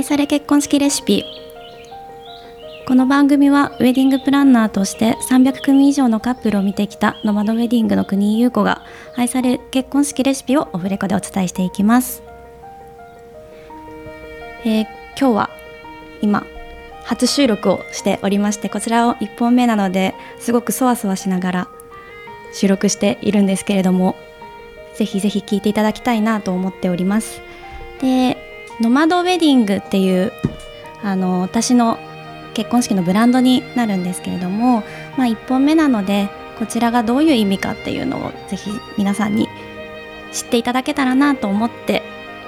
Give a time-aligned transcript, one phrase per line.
[0.00, 1.26] 愛され結婚式レシピ。
[2.86, 8.82] この番組はウェディングプランナーとして300組以上のカップルを見てきたノマドウェディングの国井優子が
[9.14, 12.22] 愛され結婚式レシピをオフレコでお伝えしていきます、
[14.64, 14.86] えー、
[15.18, 15.50] 今日は
[16.22, 16.46] 今
[17.04, 21.68] 初収録をしておりましてこちらを1本目なのですごくそわそわしながら
[22.54, 24.16] 収録しているんですけれども
[24.94, 27.42] ぜひぜひ聞いていただきたいなと思っております。
[28.00, 28.49] で
[28.80, 30.32] ノマドウェディングっていう
[31.02, 31.98] あの私の
[32.54, 34.82] 結婚式のブランドになるんですけれども、
[35.16, 39.48] まあ、1本目なのでこちらがどういう意味かっていうのをぜひ皆さんに
[40.32, 42.02] 知っていただけたらなと思って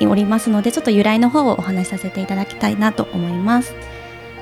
[0.00, 3.74] おりますのでちょっと由来の方をお話しさせていただきたいなと思います。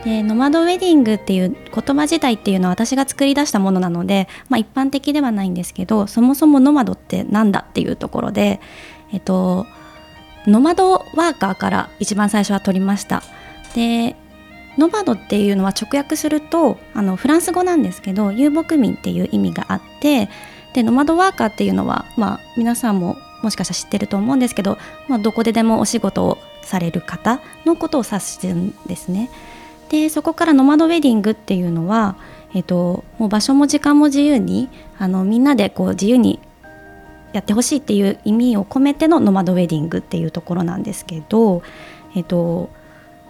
[0.05, 8.61] でノマドウェディングっていう言葉自体っていうのは私が作り出したものなので、まあ、一般的ではないんですけどそもそもノマドって何だっていうところで、
[9.13, 9.67] えっと、
[10.47, 13.23] ノマドワーカーから一番最初は取りました。
[13.75, 14.17] で
[14.77, 20.29] ノマドっていうのは直訳するとあのフランス語なんですけど遊牧民っていう意味があって
[20.75, 29.31] でノマドワーカーっていうのは、まあ、皆さんももしかしたら知ってると思うんですけど、まあ、どこででもお仕事をされる方のことを指してるんですね。
[29.91, 32.17] でそこからノマドウェディングっていうのは、
[32.55, 36.41] えっと、もう場所も時間も自由にあのみんなでこう自由に
[37.35, 41.63] やってほしいっていう意味を込めてのノマドウェディングっていうところなんですけど、
[42.15, 42.71] えっと、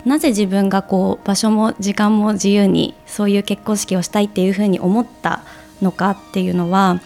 [0.05, 5.43] なぜ自分がこう場所も時間も自由にそういう結婚式をしたいっていうふうに思った
[5.81, 7.01] のかっていうのは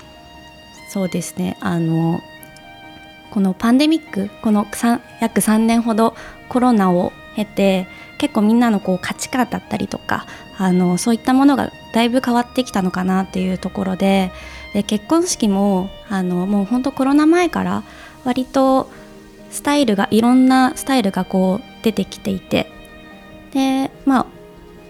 [0.91, 2.21] そうですねあの
[3.31, 4.67] このパンデミックこの
[5.21, 6.17] 約3年ほど
[6.49, 7.87] コロナを経て
[8.19, 10.27] 結構みんなのこう価値観だったりとか
[10.57, 14.33] あのそういったものがだいぶ変わってきたのかなっていうところで
[14.75, 17.83] で結婚式もあのもう本当コロナ前から
[18.25, 18.91] 割と
[19.51, 22.71] スタイルがいろんなスタイルがこう出てきていて。
[23.53, 24.27] でまあ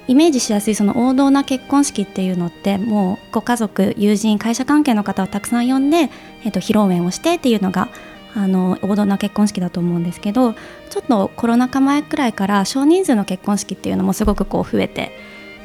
[0.08, 6.10] イメージしやすいその王道な結婚式っていうのってもうご家族友人会社関係の方をたくさん呼んで、
[6.44, 7.91] えー、と披露宴をしてっていうのが
[8.34, 15.12] あの王道な結婚式だと思うんですけどちょっとコロナ禍前くらいから少人数の結婚式っていうのもすごくこう増えて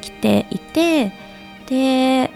[0.02, 1.12] きていて
[1.66, 2.30] で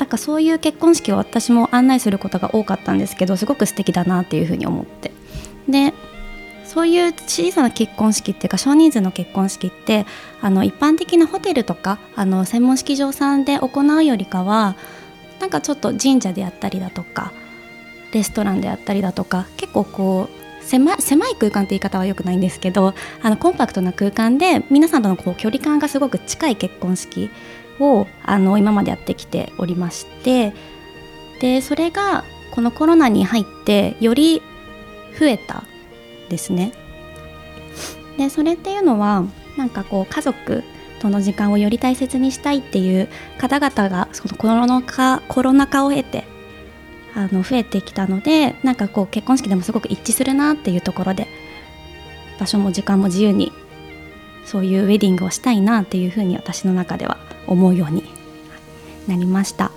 [0.00, 5.12] なんかそういう結婚式を私も案内することが多かったんですけどすごく素敵だなっていうふうに思って。
[5.68, 5.92] で
[6.64, 10.06] そういう小さな結婚式っていうか少人数の結婚式って
[10.40, 14.76] あの一般的なホテルとかあの専門式場さんで行うよりかは
[15.40, 17.32] なんかちょっと神社であったりだとか
[18.12, 20.28] レストランであったりだとか結構こ
[20.60, 27.30] う狭狭い空間って言い方はよくないんですけどあのコンパクトな空間で皆さんとのこう距離感がすごく近い結婚式
[27.80, 30.52] をあの今までやってきておりまして
[31.40, 34.42] でそれがこのコロナに入ってより
[35.18, 35.64] 増えた
[36.28, 36.72] ですね。
[38.16, 39.24] でそれっていうのは
[39.56, 40.62] なんかこう家族
[41.00, 43.08] との時間をより大切にしたいっていう
[43.38, 46.24] 方々がそのコロナ禍コロナ禍を経て
[47.14, 51.26] あの増えてきたのでなんかこう結婚式でもすごく一致するなっていうところで
[52.38, 53.52] 場所も時間も自由に
[54.44, 58.04] そういうウェディングをしたいなっていうふうに私の中では思うように
[59.06, 59.70] なりました。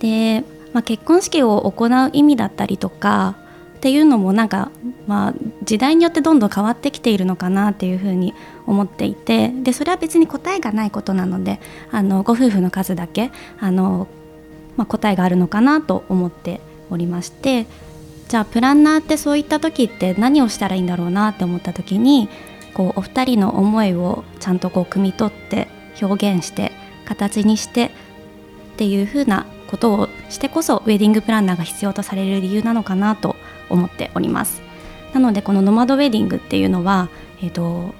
[0.00, 3.36] で、まあ、結婚式を行う意味だったりとか
[3.76, 4.70] っていうのもなんか、
[5.06, 5.34] まあ、
[5.64, 8.34] 時代によってどんどん変わってきているのかなっていうふうに
[8.66, 13.30] 思っていてでそれは別に答えがないことなのであのご夫婦の数だけ
[13.60, 14.08] あの
[14.78, 17.66] まあ、答えがあるのかなと思っておりまして
[18.28, 22.28] じゃあプランナーってそういった時って何をしたらいいんだろうなって思った時に
[22.74, 25.68] こうお二人の思いをちゃんとこう汲み取って
[26.00, 26.72] 表現して
[27.04, 27.90] 形にしてっ
[28.76, 33.36] ていうふうなことをしてこそウェディングプランナーが必要とされる理由なのかなと
[33.68, 34.62] 思っております。
[35.12, 37.08] なのでこのノマドウェディングっていうのは、
[37.42, 37.94] えーと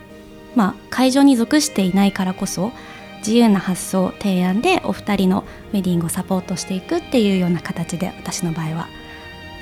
[0.55, 2.73] まあ、会場に属していないからこそ
[3.19, 8.89] 自由な発想提案でお二人のウェディングをサポートしていくっていうような形で私の場合は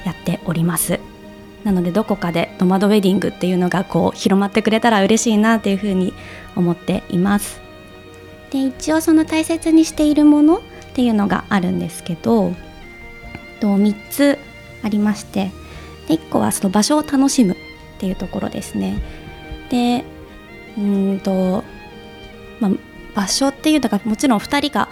[0.05, 1.16] やっております。
[1.67, 6.15] なのでどこかでノマドウェディングっていうのがこう広まってくれたら嬉しいなっていうふうに
[6.55, 7.61] 思っています。
[8.53, 10.61] で一応その大切にしているものっ
[10.95, 12.53] ていうのがあるんですけど
[13.59, 14.39] と3つ
[14.85, 15.51] ありまして
[16.07, 17.57] で1個はその場所を楽しむっ
[17.99, 19.03] ていうところですね。
[19.69, 20.05] で
[20.79, 21.65] うんと、
[22.61, 22.71] まあ、
[23.17, 24.89] 場所っていうのがもちろん2人が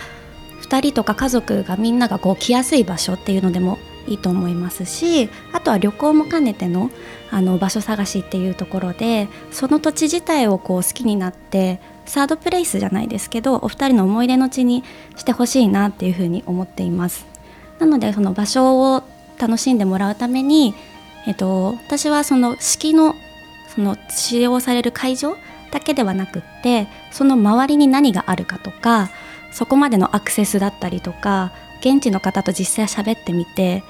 [0.63, 6.91] 2人とか家族がみんながこう来やすい場所っていうのでもいいと思いますしあとは旅行も兼ねての
[7.31, 14.85] あの場所探しっていうところでその土地自体をこう好きになってサードプレイスじゃないですけどお二人の思い出の地に
[15.17, 17.27] してほしいなっていうふうに思っています。
[17.79, 19.03] なのでその場所を
[19.39, 20.75] 楽しんでもらうために、
[21.27, 23.17] えっと、私はその式の
[23.75, 25.37] その使用される会場
[25.73, 29.11] だけではなくってその周りに何があるかとか
[29.51, 31.53] そこまでのアクセスだったりとか
[31.85, 33.85] 現地の方と実際喋ってみて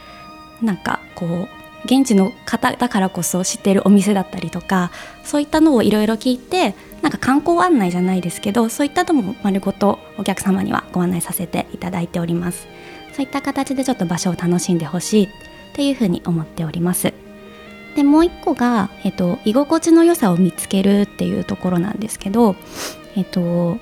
[0.61, 1.49] なんかこう
[1.85, 4.91] 現地の方だからこそ知っているお店だったりとか
[5.23, 12.67] そういったのをいろいろ聞いてなんか観光案内じゃないですけどそういったのも丸ごとお客様にはご案内させていただいております。
[13.15, 15.29] そういった形でちょっと場所を楽しんでほしいっ
[15.73, 17.13] ていうふうに思っております。
[17.95, 22.57] でもう一個が、えっと、居心地の良さを見つけるっていうところなんですけど
[23.15, 23.79] えっと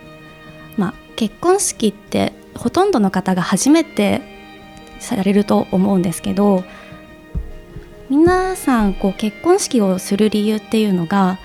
[0.77, 4.23] まあ結婚式ってほとんどの方が初めて
[5.01, 6.65] されると思うんですけど
[8.09, 11.39] 皆さんこう結婚式をする理由っていうのが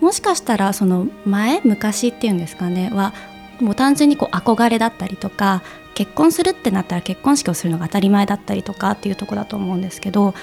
[0.00, 3.14] もしかしたらその前昔っていうんですかねは
[3.60, 5.62] もう単純にこう憧れだったりとか
[5.94, 10.34] 結婚するってなったら結婚式をするのが当たり前だったりとかっていうとこだと思うんですけど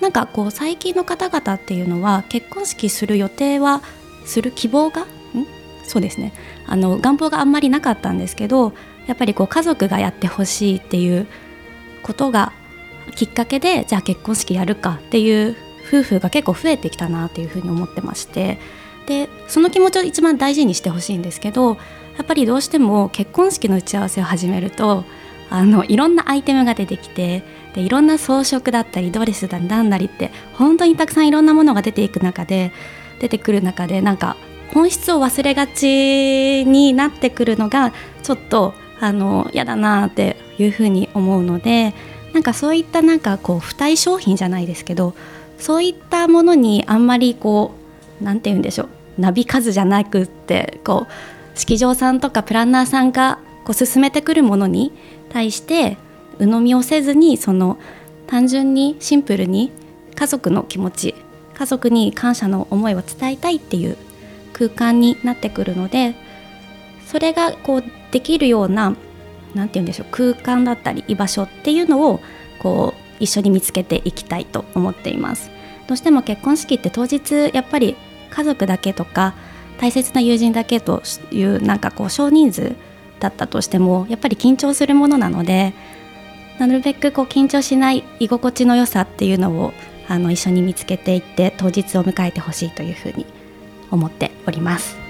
[0.00, 3.82] なんかこう最近の方々っていうのは結婚式する予定は
[4.26, 5.06] する希望がん？
[5.84, 6.34] そうですね。
[6.66, 8.74] あの願望があんまりなかったんですけど
[9.08, 11.26] やっぱりこう家族がやってほしいっていう
[12.04, 12.52] ことが
[13.16, 15.56] きっかけでじゃあ結婚式やるかっていう
[15.88, 18.58] 夫婦が結構増えてきたなっていうふうに思ってまして。
[19.08, 21.78] でその気持ちを一番大事にしてほしいんですけど
[22.18, 25.04] やっぱりどうしても結婚式の打ち合わせを始めると
[25.48, 27.42] あのいろんなアイテムが出てきて
[27.74, 32.70] でいろんな装飾だったりドレスだなんなりって本当にたくさんいろんなものが出ていく中で
[33.18, 34.36] 出てくる中でなんか
[34.74, 41.94] 本質を忘れがちになってくるのがちょっとあの嫌だなっていうふうに思うので
[42.32, 45.14] なんかそういったなんかこう付帯商品じゃないですけど
[45.58, 47.74] そういったものにあんまりこ
[48.20, 54.92] うなんて言うんでしょうなびかずじゃなくってこう式場さんとかプランナーさんがこう進めてくるものに
[55.30, 55.96] 対して
[56.38, 57.78] 鵜呑みをせずにその
[58.26, 59.72] 単純にシンプルに
[60.14, 61.14] 家族の気持ち
[61.54, 63.96] 家族に感謝の思いを伝えたいっていう
[64.52, 66.14] 空間になってくるので
[67.08, 68.94] それがこうできるような
[69.54, 72.20] 何て言うんでしょう空間だったり居場所っていうのを
[72.58, 75.50] こう一緒に見つけていきたいと思っています
[75.86, 77.96] どうしても結婚式って当日やっぱり
[78.30, 79.34] 家族だけとか
[79.80, 82.76] 大切な友人だけというなんかこう少人数
[83.20, 85.72] だったとしてもやっぱり緊張するものなので
[86.58, 89.72] なるべくこう緊張しない居心地の良さっていうのを
[90.08, 93.24] あの一緒に見つけていって当日を迎えてほしいというふうに
[93.90, 95.07] 思っております。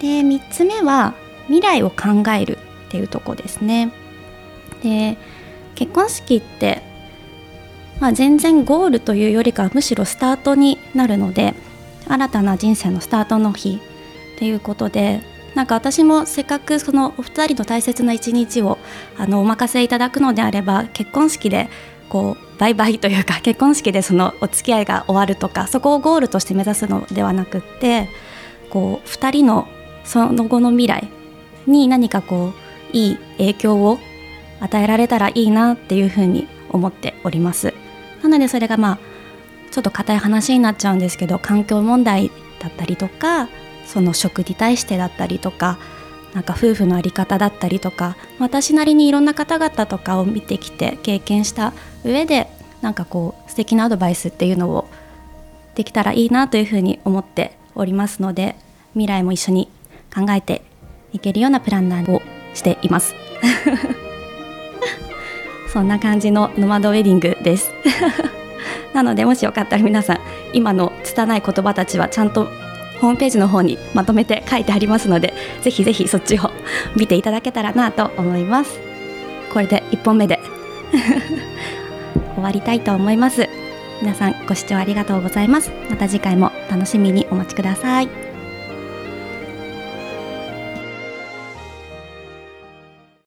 [0.00, 1.14] で3つ目は
[1.46, 2.58] 未来を考える
[2.88, 3.92] っていうとこですね。
[4.82, 5.16] で
[5.74, 6.82] 結婚式って、
[8.00, 11.54] まあ、全然ゴールというよりかはむしろスタートになるので
[12.06, 13.80] 新たな人生のスタートの日
[14.36, 15.22] っていうことで
[15.54, 18.78] なんか私もせっかくそのお二人の大切な一日を
[19.16, 21.68] あのお任せいただくのであれば結婚式で
[22.08, 28.08] こうバイバイ というか結婚式でそのお付き合いが終わるとかそこをゴールとして目指すのではなくって
[28.70, 29.68] こう2人の
[30.08, 31.08] その後の未来
[31.66, 32.54] に何かこ
[32.92, 33.98] ういい影響を
[34.58, 37.74] 与えられたらいいなっていうふうに思っております。
[38.22, 38.98] なのでそれがまあ
[39.70, 43.48] ちょっと硬い話になっちゃうんですけど環境問題だったりとか
[43.84, 45.78] その食に対してだったりとか
[46.32, 52.48] なんか夫婦の在り方だったりとか私なりにいろんな方々とかを見てきて経験した上で
[52.80, 54.88] なんかこう素敵なアドバイスっていうのを
[55.74, 58.56] できたらいいなというふうに思っておりますので
[58.94, 59.70] 未来も一緒に
[60.14, 60.62] 考えて
[61.12, 62.22] いけるようなプランナーを
[62.54, 63.14] しています。
[65.72, 67.72] そんな感じのノマドウェディングです。
[68.94, 70.20] なのでもしよかったら皆さん
[70.52, 72.48] 今の拙い言葉たちはちゃんと
[73.00, 76.50] ホームページの方にまとめて書いてありますのでぜひぜひそっちを
[76.96, 78.80] 見ていただけたらなと思います。
[79.52, 80.40] これで1本目で
[82.34, 83.48] 終わりたいと思います。
[84.00, 85.70] 皆さんご視聴ありがとうございます。
[85.90, 88.27] また次回も楽しみにお待ちください。